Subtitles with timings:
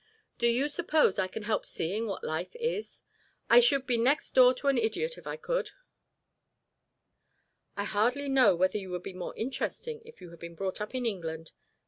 [0.39, 3.03] Do you suppose I can help seeing what life is?
[3.51, 5.69] I should be next door to an idiot if I could."
[7.77, 10.95] "I hardly know whether you would be more interesting if you had been brought up
[10.95, 11.51] in England.